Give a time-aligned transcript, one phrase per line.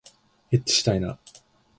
[0.51, 1.19] えっちしたいな